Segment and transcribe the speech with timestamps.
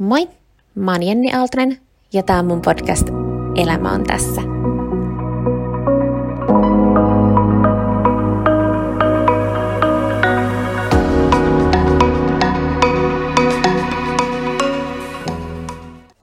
[0.00, 0.28] Moi,
[0.74, 1.80] mä oon Jenni Aaltonen
[2.12, 3.08] ja tää on mun podcast
[3.56, 4.40] Elämä on tässä.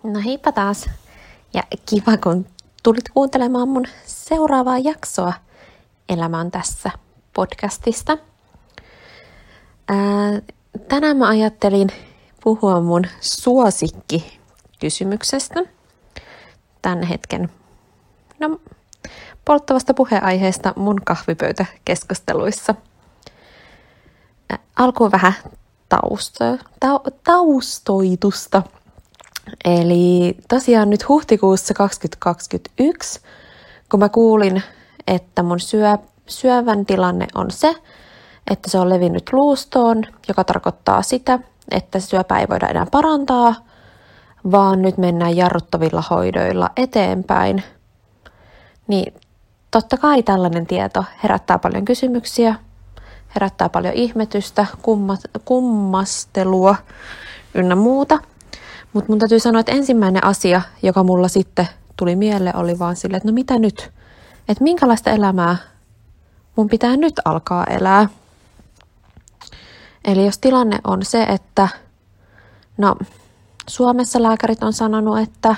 [0.03, 0.89] No heippa taas
[1.53, 2.45] ja kiva kun
[2.83, 5.33] tulit kuuntelemaan mun seuraavaa jaksoa
[6.09, 6.91] Elämä on tässä
[7.33, 8.17] podcastista.
[9.87, 10.41] Ää,
[10.87, 11.89] tänään mä ajattelin
[12.43, 14.39] puhua mun suosikki
[14.79, 15.59] kysymyksestä
[16.81, 17.49] tämän hetken
[18.39, 18.59] no,
[19.45, 22.75] polttavasta puheaiheesta mun kahvipöytäkeskusteluissa.
[24.75, 25.33] Alkuun vähän
[25.89, 28.63] tausto, ta, taustoitusta.
[29.65, 33.21] Eli tosiaan nyt huhtikuussa 2021,
[33.91, 34.63] kun mä kuulin,
[35.07, 35.97] että mun syö,
[36.27, 37.75] syövän tilanne on se,
[38.51, 41.39] että se on levinnyt luustoon, joka tarkoittaa sitä,
[41.71, 43.55] että syöpää ei voida enää parantaa,
[44.51, 47.63] vaan nyt mennään jarruttavilla hoidoilla eteenpäin.
[48.87, 49.13] Niin
[49.71, 52.55] totta kai tällainen tieto herättää paljon kysymyksiä,
[53.35, 56.75] herättää paljon ihmetystä, kumma, kummastelua
[57.53, 58.19] ynnä muuta.
[58.93, 63.17] Mutta mun täytyy sanoa, että ensimmäinen asia, joka mulla sitten tuli mieleen, oli vaan sille,
[63.17, 63.91] että no mitä nyt?
[64.49, 65.57] Että minkälaista elämää
[66.55, 68.09] mun pitää nyt alkaa elää?
[70.07, 71.67] Eli jos tilanne on se, että
[72.77, 72.95] no
[73.67, 75.55] Suomessa lääkärit on sanonut, että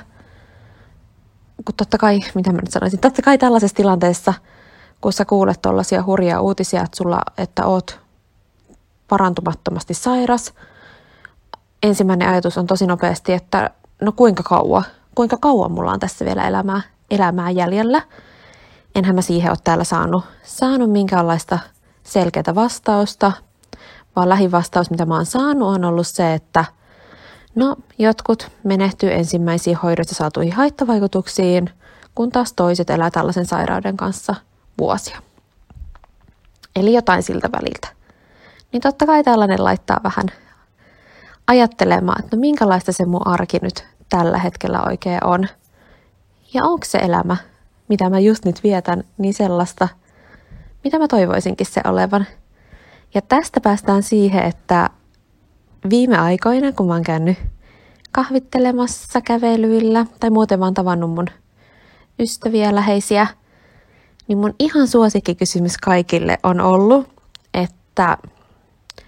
[1.66, 4.34] kun totta kai, mitä mä nyt sanoisin, totta kai tällaisessa tilanteessa,
[5.02, 8.00] kun sä kuulet tuollaisia hurjia uutisia, että sulla, että oot
[9.08, 10.54] parantumattomasti sairas,
[11.84, 13.70] ensimmäinen ajatus on tosi nopeasti, että
[14.02, 14.84] no kuinka kauan,
[15.16, 18.02] kuinka kauan mulla on tässä vielä elämää, elämää jäljellä.
[18.96, 21.60] Enhän mä siihen ole täällä saanut, saanut minkäänlaista
[22.04, 23.32] selkeää vastausta,
[24.16, 26.66] vaan lähivastaus, mitä mä oon saanut, on ollut se, että
[27.56, 31.70] no, jotkut menehtyy ensimmäisiin hoidossa saatuihin haittavaikutuksiin,
[32.16, 34.36] kun taas toiset elää tällaisen sairauden kanssa
[34.78, 35.22] vuosia.
[36.76, 37.88] Eli jotain siltä väliltä.
[38.72, 40.26] Niin totta kai tällainen laittaa vähän
[41.48, 45.48] ajattelemaan, että no minkälaista se mun arki nyt tällä hetkellä oikein on.
[46.54, 47.38] Ja onko se elämä,
[47.88, 49.88] mitä mä just nyt vietän, niin sellaista,
[50.84, 52.28] mitä mä toivoisinkin se olevan–
[53.14, 54.90] ja tästä päästään siihen, että
[55.90, 57.38] viime aikoina, kun mä oon käynyt
[58.12, 61.28] kahvittelemassa kävelyillä tai muuten vaan tavannut mun
[62.20, 63.28] ystäviä, läheisiä,
[64.28, 67.08] niin mun ihan suosikkikysymys kaikille on ollut,
[67.54, 68.18] että,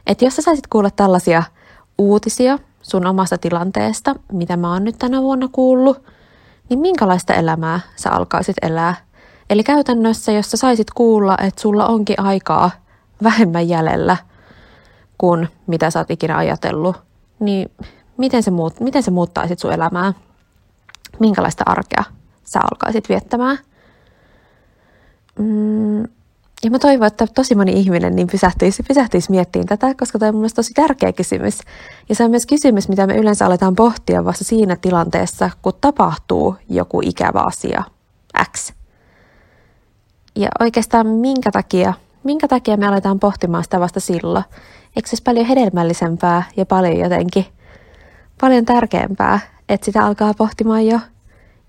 [0.08, 1.44] että jos sä saisit kuulla tällaisia
[1.98, 6.04] uutisia sun omasta tilanteesta, mitä mä oon nyt tänä vuonna kuullut,
[6.70, 8.96] niin minkälaista elämää sä alkaisit elää?
[9.50, 12.72] Eli käytännössä, jos sä saisit kuulla, että sulla onkin aikaa
[13.24, 14.18] vähemmän jäljellä
[15.18, 16.96] kuin mitä sä oot ikinä ajatellut,
[17.40, 17.72] niin
[18.18, 20.14] miten se, muut, miten se muuttaisit sun elämää?
[21.20, 22.04] Minkälaista arkea
[22.44, 23.58] sä alkaisit viettämään?
[25.40, 26.02] Mm,
[26.64, 30.36] ja mä toivon, että tosi moni ihminen niin pysähtyisi, pysähtyisi miettimään tätä, koska tämä on
[30.36, 31.60] mun tosi tärkeä kysymys.
[32.10, 36.56] Ja se on myös kysymys, mitä me yleensä aletaan pohtia vasta siinä tilanteessa, kun tapahtuu
[36.70, 37.84] joku ikävä asia
[38.52, 38.74] X.
[40.36, 41.94] Ja oikeastaan minkä takia
[42.24, 44.46] minkä takia me aletaan pohtimaan sitä vasta silloin?
[44.96, 47.46] Eikö se paljon hedelmällisempää ja paljon jotenkin,
[48.42, 49.40] paljon tärkeämpää,
[49.70, 51.00] että sitä alkaa pohtimaan jo,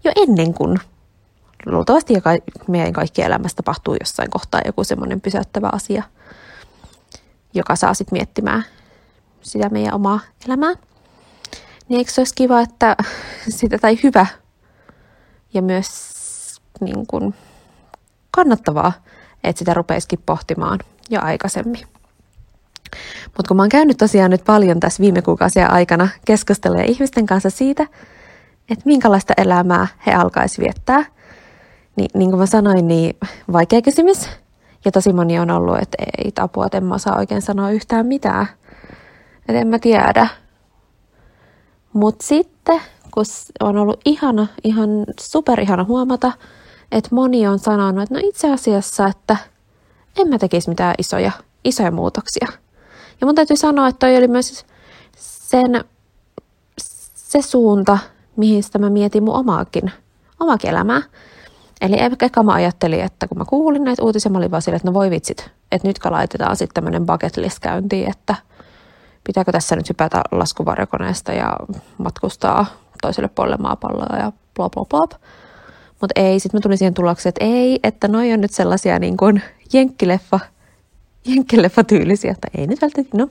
[0.05, 0.79] jo ennen kuin
[1.67, 2.31] luultavasti joka,
[2.69, 6.03] meidän kaikki elämässä tapahtuu jossain kohtaa joku semmoinen pysäyttävä asia,
[7.55, 8.65] joka saa sitten miettimään
[9.41, 10.75] sitä meidän omaa elämää.
[11.89, 12.97] Niin eikö se olisi kiva, että
[13.49, 14.27] sitä tai hyvä
[15.55, 16.13] ja myös
[16.81, 17.35] niin kuin,
[18.31, 18.93] kannattavaa,
[19.45, 20.79] että sitä rupeisikin pohtimaan
[21.11, 21.87] jo aikaisemmin.
[23.27, 27.51] Mutta kun mä oon käynyt tosiaan nyt paljon tässä viime kuukausien aikana keskusteluja ihmisten kanssa
[27.51, 27.87] siitä,
[28.71, 31.05] että minkälaista elämää he alkaisi viettää,
[31.97, 33.17] niin, niin kuin mä sanoin, niin
[33.53, 34.29] vaikea kysymys.
[34.85, 38.07] Ja tosi moni on ollut, että ei apua, että en mä saa oikein sanoa yhtään
[38.07, 38.47] mitään.
[39.49, 40.29] Että en mä tiedä.
[41.93, 42.81] Mutta sitten,
[43.11, 43.25] kun
[43.61, 44.89] on ollut ihana, ihan
[45.21, 46.33] superihana huomata,
[46.93, 49.37] että moni on sanonut, että no itse asiassa, että
[50.17, 51.31] en mä tekisi mitään isoja,
[51.65, 52.49] isoja muutoksia.
[53.21, 54.67] Ja mun täytyy sanoa, että toi oli myös
[55.17, 55.85] sen,
[57.15, 57.99] se suunta,
[58.37, 59.93] mihin sitä mä mietin mun omaakin,
[60.41, 61.03] omaakin elämää.
[61.81, 64.89] Eli ehkä mä ajattelin, että kun mä kuulin näitä uutisia, mä olin vaan sille, että
[64.89, 68.35] no voi vitsit, että nyt laitetaan sitten tämmöinen bucket list käyntiin, että
[69.25, 71.57] pitääkö tässä nyt hypätä laskuvarjokoneesta ja
[71.99, 72.67] matkustaa
[73.03, 75.19] toiselle puolelle maapalloa ja bla bla bla.
[76.03, 79.17] Mutta ei, sitten mä tulin siihen tulokseen, että ei, että noi on nyt sellaisia niin
[79.17, 80.41] kuin jenkkileffa,
[81.25, 83.29] jenkkileffa-tyylisiä, tai ei nyt välttämättä, no,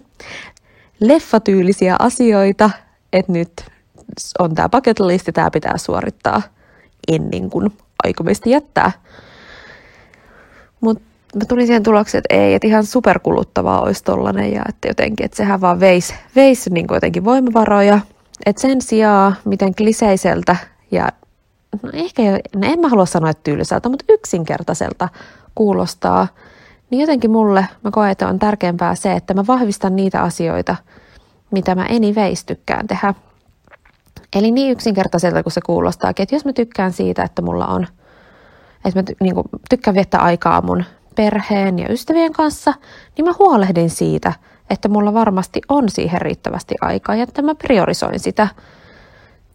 [1.00, 2.70] leffatyylisiä asioita,
[3.14, 3.52] että nyt
[4.40, 6.42] on tämä bucket listi, tämä pitää suorittaa
[7.08, 7.70] ennen kuin
[8.04, 8.92] aikomista jättää.
[10.82, 11.04] Mutta
[11.36, 15.38] mä tulin siihen tulokseen, että ei, että ihan superkuluttavaa olisi tollanen ja että jotenkin, että
[15.38, 18.00] sehän vaan veisi, veisi niin jotenkin voimavaroja.
[18.46, 20.56] Että sen sijaan, miten kliseiseltä
[20.92, 21.10] ja
[21.84, 22.22] no ehkä,
[22.56, 25.10] no en mä halua sanoa, että tylsältä, mutta yksinkertaiselta
[25.56, 26.28] kuulostaa,
[26.90, 30.76] niin jotenkin mulle mä koen, että on tärkeämpää se, että mä vahvistan niitä asioita,
[31.52, 33.14] mitä mä anyways tykkään tehdä.
[34.36, 37.88] Eli niin yksinkertaiselta kuin se kuulostaa, että jos mä tykkään siitä, että mulla on,
[38.86, 40.84] että mä niin kuin, tykkään viettää aikaa mun
[41.16, 42.74] perheen ja ystävien kanssa,
[43.18, 44.34] niin mä huolehdin siitä,
[44.70, 48.48] että mulla varmasti on siihen riittävästi aikaa ja että mä priorisoin sitä.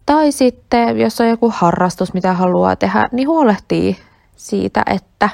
[0.07, 3.97] Tai sitten, jos on joku harrastus, mitä haluaa tehdä, niin huolehtii
[4.35, 5.29] siitä, että,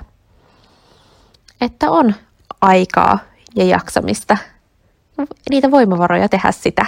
[1.61, 2.13] että on
[2.61, 3.19] aikaa
[3.55, 4.37] ja jaksamista,
[5.49, 6.85] niitä voimavaroja tehdä sitä.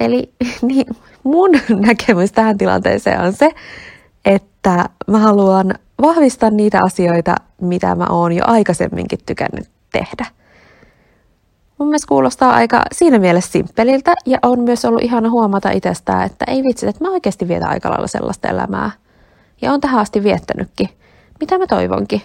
[0.00, 0.32] Eli
[0.62, 0.86] niin,
[1.22, 1.50] mun
[1.86, 3.50] näkemys tähän tilanteeseen on se,
[4.24, 10.26] että mä haluan vahvistaa niitä asioita, mitä mä oon jo aikaisemminkin tykännyt tehdä.
[11.82, 16.44] Mun mielestä kuulostaa aika siinä mielessä simppeliltä ja on myös ollut ihana huomata itsestään, että
[16.48, 18.90] ei vitsi, että mä oikeasti vietän aika lailla sellaista elämää.
[19.62, 20.88] Ja on tähän asti viettänytkin.
[21.40, 22.22] Mitä mä toivonkin?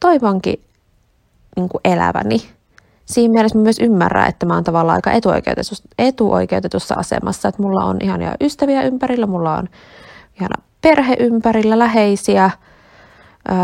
[0.00, 0.60] Toivonkin
[1.56, 2.42] niin eläväni.
[3.04, 7.84] Siinä mielessä mä myös ymmärrän, että mä oon tavallaan aika etuoikeutetussa, etuoikeutetussa asemassa, että mulla
[7.84, 9.68] on ihania ystäviä ympärillä, mulla on
[10.36, 12.50] ihana perhe ympärillä, läheisiä.
[13.50, 13.56] Öö,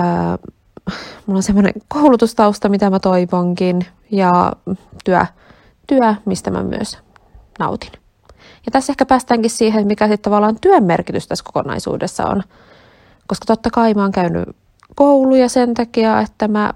[1.27, 4.53] mulla on semmoinen koulutustausta, mitä mä toivonkin, ja
[5.05, 5.27] työ,
[5.87, 6.99] työ, mistä mä myös
[7.59, 7.93] nautin.
[8.67, 12.43] Ja tässä ehkä päästäänkin siihen, mikä sitten tavallaan työn merkitys tässä kokonaisuudessa on.
[13.27, 14.49] Koska totta kai mä oon käynyt
[14.95, 16.75] kouluja sen takia, että mä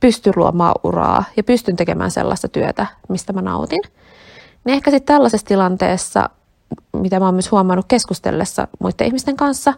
[0.00, 3.82] pystyn luomaan uraa ja pystyn tekemään sellaista työtä, mistä mä nautin.
[4.64, 6.30] Niin ehkä sitten tällaisessa tilanteessa
[6.92, 9.74] mitä mä oon myös huomannut keskustellessa muiden ihmisten kanssa,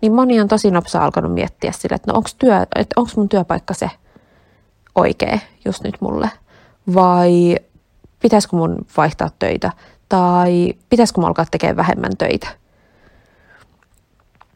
[0.00, 3.28] niin moni on tosi nopsa alkanut miettiä sille, että no onko työ, että onko mun
[3.28, 3.90] työpaikka se
[4.94, 6.30] oikea just nyt mulle,
[6.94, 7.56] vai
[8.22, 9.72] pitäisikö mun vaihtaa töitä,
[10.08, 12.48] tai pitäisikö mun alkaa tekemään vähemmän töitä.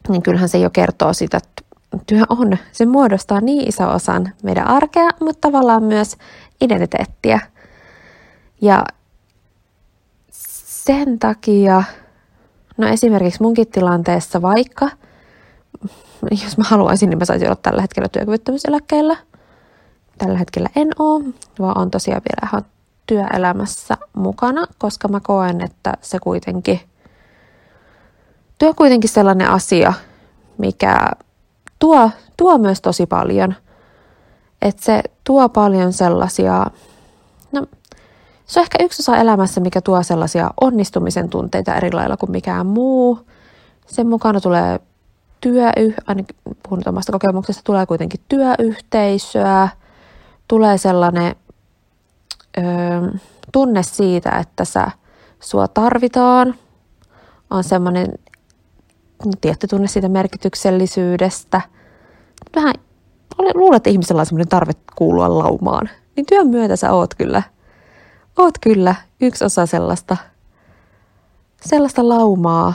[0.09, 1.63] Niin kyllähän se jo kertoo sitä, että
[2.07, 6.17] työ on, se muodostaa niin iso osan meidän arkea, mutta tavallaan myös
[6.61, 7.39] identiteettiä.
[8.61, 8.83] Ja
[10.31, 11.83] sen takia,
[12.77, 14.89] no esimerkiksi munkin tilanteessa vaikka,
[16.43, 19.17] jos mä haluaisin, niin mä saisin olla tällä hetkellä työkyvyttömyyseläkkeellä.
[20.17, 21.23] Tällä hetkellä en ole,
[21.59, 22.65] vaan on tosiaan vielä ihan
[23.07, 26.79] työelämässä mukana, koska mä koen, että se kuitenkin,
[28.57, 29.93] työ on kuitenkin sellainen asia,
[30.57, 31.09] mikä
[31.79, 33.55] tuo, tuo myös tosi paljon.
[34.61, 36.65] Että se tuo paljon sellaisia,
[37.51, 37.65] no
[38.45, 42.65] se on ehkä yksi osa elämässä, mikä tuo sellaisia onnistumisen tunteita eri lailla kuin mikään
[42.65, 43.19] muu.
[43.87, 44.79] Sen mukana tulee
[45.41, 45.71] työ,
[46.07, 49.69] ainakin puhun omasta kokemuksesta, tulee kuitenkin työyhteisöä,
[50.47, 51.35] tulee sellainen
[52.57, 52.61] ö,
[53.51, 54.91] tunne siitä, että sä,
[55.39, 56.55] sua tarvitaan,
[57.49, 58.07] on semmoinen
[59.41, 61.61] tietty tunne siitä merkityksellisyydestä.
[62.55, 62.75] Vähän
[63.53, 65.89] luulen, että ihmisellä on semmoinen tarve kuulua laumaan.
[66.15, 67.43] Niin työn myötä sä oot kyllä–
[68.37, 70.17] oot kyllä yksi osa sellaista,
[71.61, 72.73] sellaista laumaa.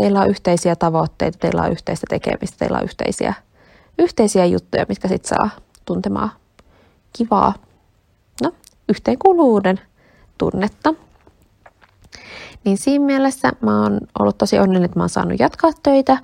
[0.00, 3.34] Teillä on yhteisiä tavoitteita, teillä on yhteistä tekemistä, teillä on yhteisiä,
[3.98, 5.50] yhteisiä juttuja, mitkä sit saa
[5.84, 6.30] tuntemaan
[7.12, 7.54] kivaa,
[8.42, 8.52] no,
[8.88, 9.80] yhteenkuuluvuuden
[10.38, 10.94] tunnetta.
[12.64, 16.18] Niin siinä mielessä mä oon ollut tosi onnellinen, että mä oon saanut jatkaa töitä,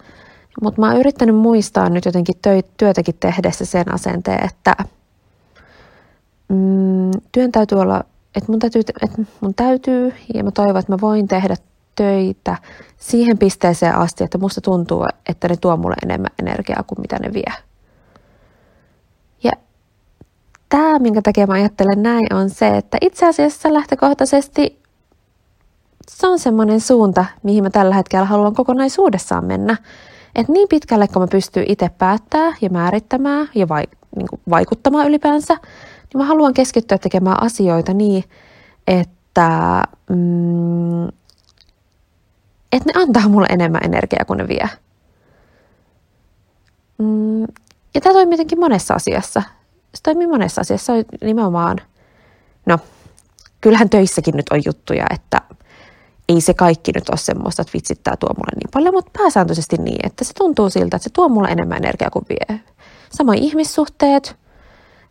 [0.63, 2.37] mutta mä oon yrittänyt muistaa nyt jotenkin
[2.77, 4.77] työtäkin tehdessä sen asenteen, että
[6.49, 8.05] mm, työn täytyy olla
[8.37, 11.57] että mun täytyy, että mun täytyy ja mä toivon, että mä voin tehdä
[11.97, 12.57] töitä
[12.97, 17.33] siihen pisteeseen asti, että musta tuntuu, että ne tuo mulle enemmän energiaa kuin mitä ne
[17.33, 17.53] vie.
[19.43, 19.53] Ja
[20.69, 24.87] tämä, minkä takia mä ajattelen näin, on se, että itse asiassa lähtökohtaisesti
[26.11, 29.77] se on semmoinen suunta, mihin mä tällä hetkellä haluan kokonaisuudessaan mennä.
[30.35, 35.55] Että niin pitkälle, kun mä pystyn itse päättää ja määrittämään ja vaik- niin vaikuttamaan ylipäänsä,
[35.55, 38.25] niin mä haluan keskittyä tekemään asioita niin,
[38.87, 41.09] että, mm,
[42.73, 44.69] että ne antaa mulle enemmän energiaa kuin ne vie.
[46.99, 47.43] Mm,
[47.95, 49.43] ja tämä toimii jotenkin monessa asiassa.
[49.95, 50.87] Se toimii monessa asiassa.
[50.87, 51.81] Se on nimenomaan,
[52.67, 52.79] no,
[53.61, 55.41] kyllähän töissäkin nyt on juttuja, että
[56.29, 60.07] ei se kaikki nyt ole semmoista, että vitsittää tuo mulle niin paljon, mutta pääsääntöisesti niin,
[60.07, 62.61] että se tuntuu siltä, että se tuo mulle enemmän energiaa kuin vie.
[63.11, 64.37] Samoin ihmissuhteet,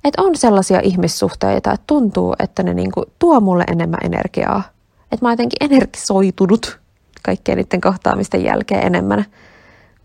[0.03, 4.63] että on sellaisia ihmissuhteita, että tuntuu, että ne niinku tuo mulle enemmän energiaa.
[5.11, 6.79] että mä oon jotenkin energisoitunut
[7.25, 9.25] kaikkien niiden kohtaamisten jälkeen enemmän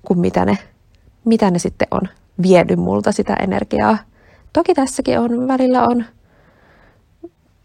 [0.03, 0.59] kuin mitä ne,
[1.25, 2.03] mitä ne sitten on
[2.43, 3.99] viedy multa sitä energiaa.
[4.53, 6.05] Toki tässäkin on, välillä on,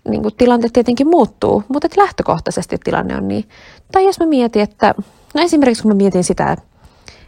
[0.10, 3.50] niin kuin tilanteet tietenkin muuttuu, mutta että lähtökohtaisesti tilanne on niin.
[3.92, 4.96] Tai jos mä mietin, että,
[5.36, 6.58] no esimerkiksi kun mä mietin sitä,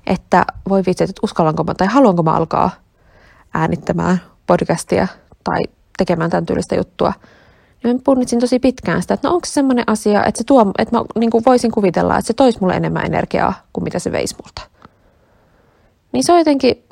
[0.08, 2.72] että voi vitsi, että uskallanko mä tai haluanko mä alkaa
[3.54, 5.08] äänittämään podcastia
[5.44, 5.64] tai
[5.98, 7.14] tekemään tämän tyylistä juttua,
[7.84, 10.72] niin mä punnitsin tosi pitkään sitä, että no onko se semmoinen asia, että, se tuo,
[10.78, 14.12] että mä niin kuin voisin kuvitella, että se toisi mulle enemmän energiaa kuin mitä se
[14.12, 14.62] veisi multa.
[16.12, 16.84] Niin se on jotenkin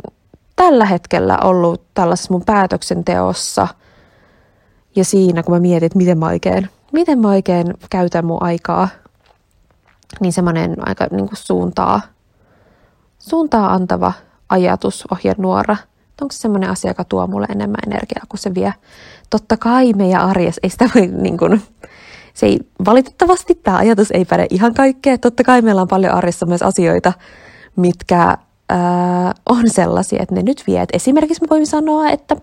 [0.56, 3.68] tällä hetkellä ollut tällaisessa mun päätöksenteossa
[4.96, 8.88] ja siinä, kun mä mietin, että miten mä oikein, miten mä oikein käytän mun aikaa,
[10.20, 12.02] niin semmoinen aika niin kuin suuntaa,
[13.20, 14.14] suuntaa antava
[14.50, 15.78] ajatus ohjenuora.
[16.22, 18.74] Onko se semmoinen asia, joka tuo mulle enemmän energiaa kuin se vie?
[19.30, 21.62] Totta kai meidän arjessa ei sitä voi niin kuin,
[22.34, 25.18] se ei, valitettavasti tämä ajatus ei päde ihan kaikkea.
[25.18, 27.14] Totta kai meillä on paljon arjessa myös asioita,
[27.76, 28.38] mitkä
[28.70, 30.82] ää, on sellaisia, että ne nyt vie.
[30.82, 32.36] Et esimerkiksi mä voin sanoa, että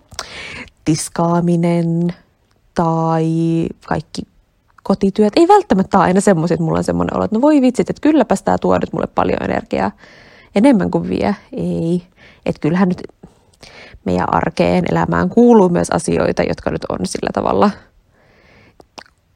[0.85, 2.13] tiskaaminen
[2.75, 3.27] tai
[3.87, 4.21] kaikki
[4.83, 8.01] kotityöt ei välttämättä aina semmoisia, että mulla on semmoinen olo, että no voi vitsit, että
[8.01, 9.91] kylläpäs tämä tuo nyt mulle paljon energiaa.
[10.55, 11.35] Enemmän kuin vie.
[11.53, 12.03] Ei.
[12.45, 13.03] Että kyllähän nyt
[14.05, 17.71] meidän arkeen, elämään kuuluu myös asioita, jotka nyt on sillä tavalla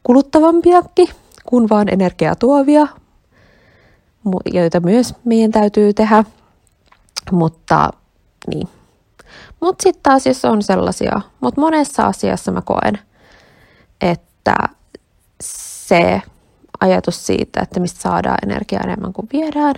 [0.03, 1.07] kuluttavampiakin
[1.45, 2.87] kuin vaan energiaa tuovia,
[4.53, 6.23] joita myös meidän täytyy tehdä.
[7.31, 7.89] Mutta
[8.47, 8.67] niin.
[9.59, 12.99] Mutta sitten taas jos on sellaisia, mutta monessa asiassa mä koen,
[14.01, 14.55] että
[15.41, 16.21] se
[16.79, 19.75] ajatus siitä, että mistä saadaan energiaa enemmän kuin viedään,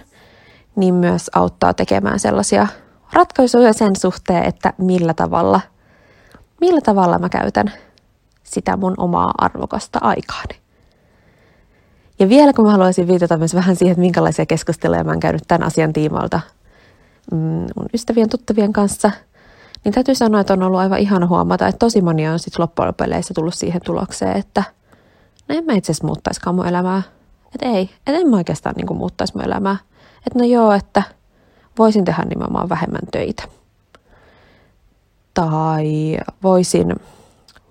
[0.75, 2.67] niin myös auttaa tekemään sellaisia
[3.13, 5.61] ratkaisuja sen suhteen, että millä tavalla,
[6.61, 7.73] millä tavalla mä käytän
[8.43, 10.59] sitä mun omaa arvokasta aikaani.
[12.19, 15.43] Ja vielä kun mä haluaisin viitata myös vähän siihen, että minkälaisia keskusteluja mä oon käynyt
[15.47, 16.39] tämän asian tiimoilta
[17.31, 17.37] mm,
[17.75, 19.11] mun ystävien tuttavien kanssa,
[19.83, 22.95] niin täytyy sanoa, että on ollut aivan ihana huomata, että tosi moni on sitten loppujen
[22.95, 24.63] peleissä tullut siihen tulokseen, että
[25.47, 27.01] no en mä itse asiassa muuttaisikaan mun elämää.
[27.55, 29.77] Että ei, että en mä oikeastaan niin muuttaisi mun elämää.
[30.27, 31.03] Että no joo, että
[31.79, 33.43] voisin tehdä nimenomaan vähemmän töitä.
[35.33, 36.95] Tai voisin,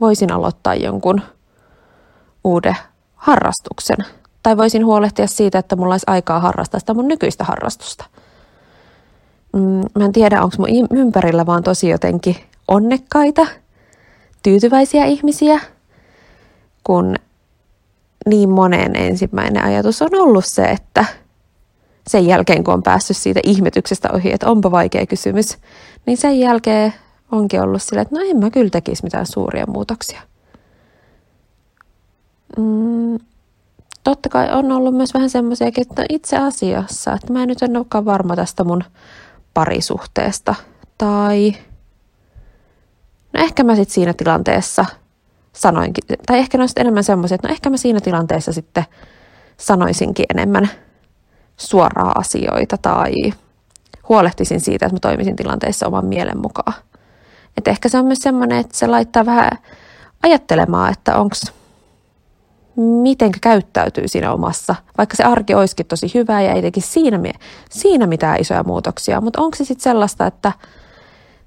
[0.00, 1.23] voisin aloittaa jonkun
[2.45, 2.77] uuden
[3.15, 3.97] harrastuksen.
[4.43, 8.05] Tai voisin huolehtia siitä, että mulla olisi aikaa harrastaa sitä mun nykyistä harrastusta–
[9.53, 12.37] mm, mä en tiedä, onko mun ympärillä vaan tosi jotenkin
[12.69, 13.47] onnekkaita,
[14.43, 15.61] tyytyväisiä ihmisiä,
[16.85, 17.15] kun
[18.27, 21.05] niin monen ensimmäinen ajatus on ollut se, että
[22.09, 25.59] sen jälkeen kun on päässyt siitä ihmetyksestä ohi, että onpa vaikea kysymys,
[26.07, 26.95] niin sen jälkeen
[27.33, 30.21] onkin ollut sillä, että no en mä kyllä tekisi mitään suuria muutoksia.
[32.57, 33.19] Mm,
[34.05, 37.77] totta kai on ollut myös vähän semmoisiakin, että itse asiassa, että mä en nyt en
[37.77, 38.85] olekaan varma tästä mun
[39.55, 40.55] parisuhteesta.
[40.99, 41.55] Tai
[43.33, 44.87] no ehkä mä sitten siinä tilanteessa
[45.53, 48.85] sanoinkin, tai ehkä ne on enemmän semmoisia, että no ehkä mä siinä tilanteessa sitten
[49.57, 50.71] sanoisinkin enemmän
[51.59, 53.12] suoraa asioita tai
[54.09, 56.75] huolehtisin siitä, että mä toimisin tilanteessa oman mielen mukaan.
[57.57, 59.50] Et ehkä se on myös semmoinen, että se laittaa vähän
[60.23, 61.35] ajattelemaan, että onko
[62.77, 67.21] miten käyttäytyy siinä omassa, vaikka se arki olisikin tosi hyvä ja ei teki siinä,
[67.71, 70.53] siinä mitään isoja muutoksia, mutta onko se sitten sellaista, että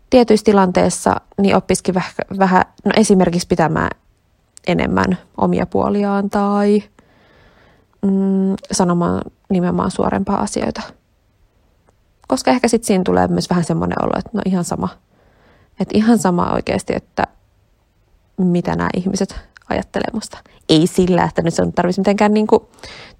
[0.10, 3.89] tietyissä tilanteissa niin oppisikin vähän, vähän no esimerkiksi pitämään
[4.68, 6.84] enemmän omia puoliaan tai
[8.01, 10.81] mm, sanomaan nimenomaan suorempaa asioita.
[12.27, 14.89] Koska ehkä sitten siinä tulee myös vähän semmoinen olo, että no ihan sama.
[15.79, 17.24] Että ihan sama oikeasti, että
[18.38, 19.36] mitä nämä ihmiset
[19.70, 20.38] ajattelee musta.
[20.70, 22.63] Ei sillä, että nyt se on tarvitsisi mitenkään niin kuin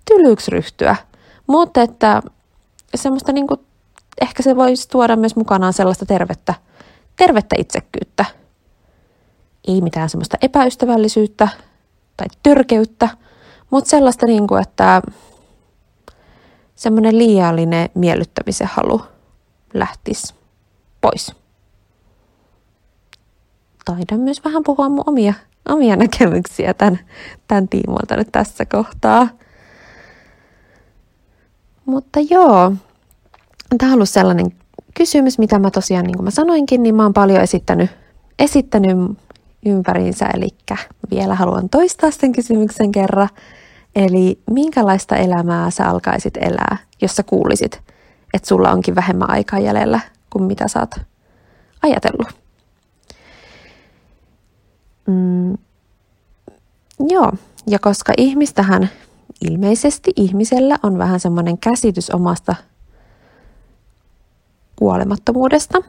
[0.06, 0.96] tylyksi ryhtyä,
[1.48, 2.22] mutta että
[2.96, 3.60] semmoista niin kuin,
[4.22, 6.54] ehkä se voisi tuoda myös mukanaan sellaista tervettä,
[7.16, 8.26] tervettä itsekkyyttä.
[9.68, 11.48] Ei mitään semmoista epäystävällisyyttä
[12.18, 13.10] tai törkeyttä,
[13.72, 15.02] mutta sellaista, niin kuin, että
[16.76, 19.02] semmoinen liiallinen miellyttämisen halu
[19.74, 20.34] lähtisi
[21.02, 21.36] pois.
[23.86, 25.34] Taidan myös vähän puhua mun omia
[25.70, 27.00] omia näkemyksiä tämän,
[27.48, 29.28] tämän tiimoilta nyt tässä kohtaa.
[31.86, 32.74] Mutta joo,
[33.78, 34.52] tämä on ollut sellainen
[34.94, 37.90] kysymys, mitä mä tosiaan, niin kuin mä sanoinkin, niin mä oon paljon esittänyt,
[38.40, 38.98] esittänyt
[39.66, 40.48] ympäriinsä, eli
[41.12, 43.30] vielä haluan toistaa sen kysymyksen kerran.
[43.96, 47.82] Eli minkälaista elämää sä alkaisit elää, jos sä kuulisit,
[48.34, 50.96] että sulla onkin vähemmän aikaa jäljellä kuin mitä sä oot
[51.84, 52.28] ajatellut?
[55.08, 55.58] Mm,
[57.10, 57.32] joo,
[57.68, 58.90] ja koska ihmistähän
[59.50, 62.56] ilmeisesti ihmisellä on vähän semmoinen käsitys omasta
[64.76, 65.82] kuolemattomuudesta.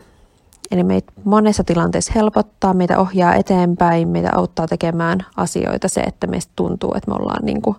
[0.71, 6.52] Eli meitä monessa tilanteessa helpottaa, meitä ohjaa eteenpäin, meitä auttaa tekemään asioita se, että meistä
[6.56, 7.76] tuntuu, että me ollaan niin kuin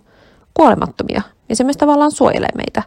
[0.54, 1.22] kuolemattomia.
[1.48, 2.82] Ja se myös tavallaan suojelee meitä.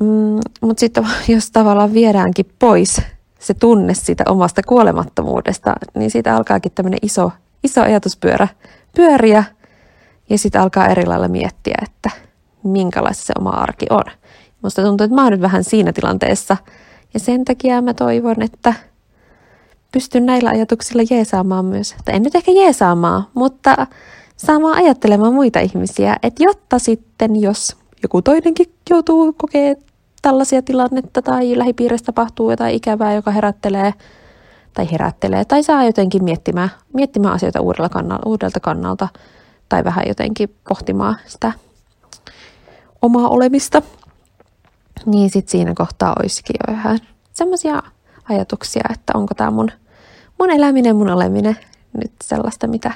[0.00, 3.02] Mm, Mutta sitten jos tavallaan viedäänkin pois
[3.38, 7.30] se tunne siitä omasta kuolemattomuudesta, niin siitä alkaakin tämmöinen iso,
[7.64, 8.48] iso ajatuspyörä
[8.96, 9.44] pyöriä
[10.30, 12.10] ja sitten alkaa eri lailla miettiä, että
[12.62, 14.04] minkälaista se oma arki on.
[14.62, 16.56] Musta tuntuu, että mä oon nyt vähän siinä tilanteessa
[17.14, 18.74] ja sen takia mä toivon, että
[19.92, 23.86] pystyn näillä ajatuksilla jeesaamaan myös, tai en nyt ehkä jeesaamaan, mutta
[24.46, 29.76] saamaan ajattelemaan muita ihmisiä, että jotta sitten, jos joku toinenkin joutuu kokee
[30.22, 33.94] tällaisia tilannetta tai lähipiirissä tapahtuu jotain ikävää, joka herättelee
[34.74, 39.08] tai herättelee tai saa jotenkin miettimään, miettimään asioita uudella kannalta, uudelta kannalta
[39.68, 41.52] tai vähän jotenkin pohtimaan sitä
[43.02, 43.82] omaa olemista,
[45.06, 46.98] niin sitten siinä kohtaa olisikin jo vähän
[47.32, 47.82] semmoisia
[48.28, 49.70] ajatuksia, että onko tämä mun,
[50.38, 51.56] mun eläminen, mun oleminen
[52.02, 52.92] nyt sellaista, mitä,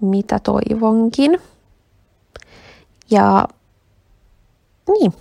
[0.00, 1.40] mitä toivonkin.
[3.10, 3.48] Ja
[4.88, 5.12] niin,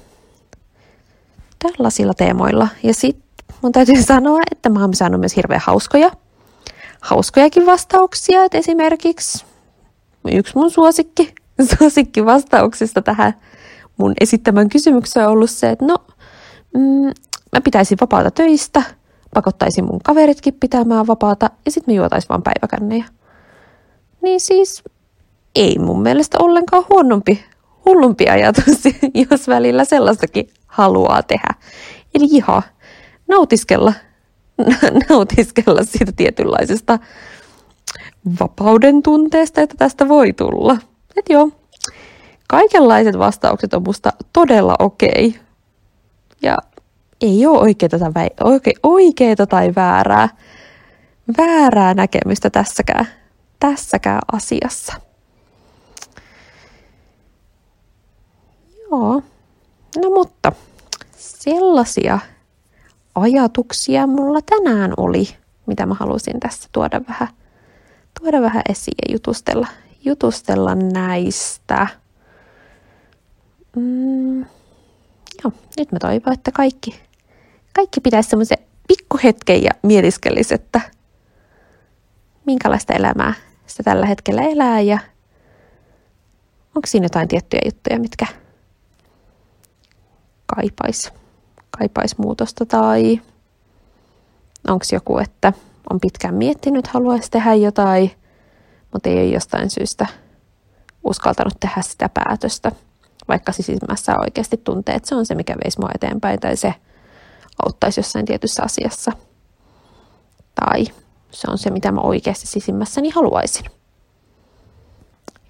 [1.60, 2.68] tällaisilla teemoilla.
[2.84, 6.12] Ja sitten mun täytyy sanoa, että mä oon saanut myös hirveän hauskoja,
[7.02, 8.44] hauskojakin vastauksia.
[8.44, 9.46] Et esimerkiksi
[10.32, 11.36] yksi mun suosikki,
[11.78, 13.34] suosikki vastauksista tähän
[13.98, 15.98] mun esittämän kysymykseen on ollut se, että no,
[16.74, 17.12] mm,
[17.52, 18.84] mä pitäisin vapaata töistä,
[19.34, 23.06] pakottaisin mun kaveritkin pitämään vapaata ja sitten me juotaisin vaan päiväkännejä.
[24.22, 24.84] Niin siis
[25.56, 27.46] ei mun mielestä ollenkaan huonompi,
[27.86, 28.84] hullumpi ajatus,
[29.32, 31.54] jos välillä sellaistakin haluaa tehdä.
[32.16, 32.62] Eli ihan
[33.28, 33.94] nautiskella,
[35.10, 37.00] nautiskella siitä tietynlaisesta
[38.40, 40.78] vapauden tunteesta, että tästä voi tulla.
[41.18, 41.52] Et joo,
[42.48, 45.28] kaikenlaiset vastaukset on musta todella okei.
[45.28, 45.42] Okay.
[46.42, 46.58] Ja
[47.22, 50.30] ei ole oikeaa tai, vä- oike- tai väärää,
[51.38, 53.08] väärää näkemystä tässäkään,
[53.60, 54.94] tässäkään asiassa.
[58.92, 59.24] Joo,
[59.98, 60.52] no mutta
[61.18, 62.20] sellaisia
[63.16, 65.28] ajatuksia mulla tänään oli,
[65.66, 67.28] mitä mä halusin tässä tuoda vähän,
[68.20, 69.68] tuoda vähän esiin ja jutustella,
[70.06, 71.88] jutustella näistä.
[73.76, 74.40] Mm,
[75.44, 77.00] joo, nyt mä toivon, että kaikki,
[77.74, 80.82] kaikki pitäisi semmoisen pikkuhetken ja mietiskelisi, että
[82.46, 83.34] minkälaista elämää
[83.80, 85.00] sitä tällä hetkellä elää ja
[86.76, 88.26] onko siinä jotain tiettyjä juttuja, mitkä
[90.46, 91.12] kaipaisi
[91.78, 93.22] kaipais muutosta tai
[94.68, 95.54] onko joku, että
[95.90, 98.12] on pitkään miettinyt, haluaisi tehdä jotain,
[98.94, 100.06] mutta ei ole jostain syystä
[101.04, 102.72] uskaltanut tehdä sitä päätöstä,
[103.28, 106.74] vaikka sisimmässä oikeasti tuntee, että se on se, mikä veisi mua eteenpäin tai se
[107.66, 109.12] auttaisi jossain tietyssä asiassa.
[110.56, 110.86] Tai
[111.32, 113.66] se on se, mitä mä oikeasti sisimmässäni haluaisin.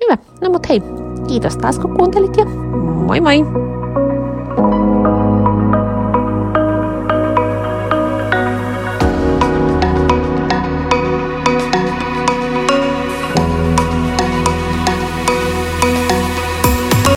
[0.03, 0.17] Hyvä.
[0.41, 0.81] No mut hei,
[1.27, 3.68] kiitos taas kun kuuntelit ja moi moi!